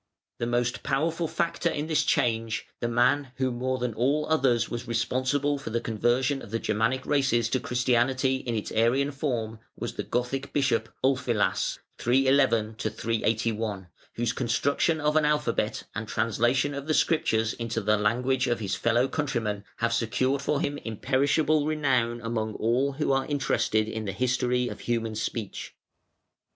The 0.39 0.47
most 0.47 0.81
powerful 0.81 1.27
factor 1.27 1.69
in 1.69 1.85
this 1.85 2.03
change, 2.03 2.65
the 2.79 2.87
man 2.87 3.33
who 3.35 3.51
more 3.51 3.77
than 3.77 3.93
all 3.93 4.25
others 4.27 4.67
was 4.67 4.87
responsible 4.87 5.59
for 5.59 5.69
the 5.69 5.79
conversion 5.79 6.41
of 6.41 6.49
the 6.49 6.57
Germanic 6.57 7.05
races 7.05 7.49
to 7.49 7.59
Christianity, 7.59 8.37
in 8.37 8.55
its 8.55 8.71
Arian 8.71 9.11
form, 9.11 9.59
was 9.75 9.93
the 9.93 10.01
Gothic 10.01 10.53
Bishop, 10.53 10.89
Ulfilas 11.03 11.77
(311 11.99 12.77
381), 12.79 13.89
whose 14.15 14.33
construction 14.33 14.99
of 14.99 15.15
an 15.15 15.23
Alphabet 15.23 15.83
and 15.93 16.07
translation 16.07 16.73
of 16.73 16.87
the 16.87 16.95
Scriptures 16.95 17.53
into 17.53 17.79
the 17.79 17.95
language 17.95 18.47
of 18.47 18.59
his 18.59 18.73
fellow 18.73 19.07
countrymen 19.07 19.63
have 19.75 19.93
secured 19.93 20.41
for 20.41 20.61
him 20.61 20.79
imperishable 20.79 21.67
renown 21.67 22.21
among 22.23 22.55
all 22.55 22.93
who 22.93 23.11
are 23.11 23.27
interested 23.27 23.87
in 23.87 24.05
the 24.05 24.13
history 24.13 24.67
of 24.67 24.79
human 24.79 25.13
speech. 25.13 25.75